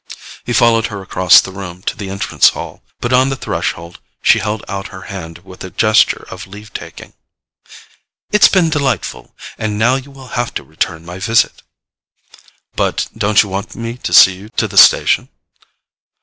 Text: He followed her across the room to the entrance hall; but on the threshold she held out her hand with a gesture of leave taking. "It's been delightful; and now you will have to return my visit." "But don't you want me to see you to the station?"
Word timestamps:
He 0.43 0.51
followed 0.51 0.87
her 0.87 1.03
across 1.03 1.39
the 1.39 1.51
room 1.51 1.83
to 1.83 1.95
the 1.95 2.09
entrance 2.09 2.49
hall; 2.49 2.81
but 3.01 3.13
on 3.13 3.29
the 3.29 3.35
threshold 3.35 3.99
she 4.23 4.39
held 4.39 4.65
out 4.67 4.87
her 4.87 5.01
hand 5.13 5.45
with 5.45 5.63
a 5.63 5.69
gesture 5.69 6.25
of 6.31 6.47
leave 6.47 6.73
taking. 6.73 7.13
"It's 8.31 8.47
been 8.47 8.71
delightful; 8.71 9.35
and 9.59 9.77
now 9.77 9.97
you 9.97 10.09
will 10.09 10.29
have 10.29 10.55
to 10.55 10.63
return 10.63 11.05
my 11.05 11.19
visit." 11.19 11.61
"But 12.75 13.09
don't 13.15 13.43
you 13.43 13.49
want 13.49 13.75
me 13.75 13.95
to 13.97 14.11
see 14.11 14.33
you 14.37 14.49
to 14.57 14.67
the 14.67 14.75
station?" 14.75 15.29